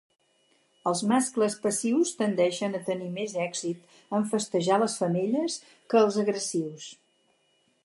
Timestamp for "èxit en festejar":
3.45-4.81